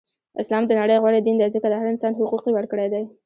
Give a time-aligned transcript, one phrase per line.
[0.41, 3.03] اسلام د نړی غوره دین دی ځکه د هر انسان حقوق یی ورکړی دی.